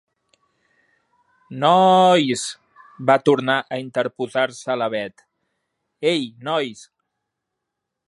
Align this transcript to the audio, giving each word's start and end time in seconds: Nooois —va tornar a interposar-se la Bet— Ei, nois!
Nooois 1.63 2.47
—va 3.09 3.19
tornar 3.29 3.59
a 3.77 3.81
interposar-se 3.85 4.81
la 4.83 4.91
Bet— 4.97 5.27
Ei, 6.15 6.29
nois! 6.51 6.87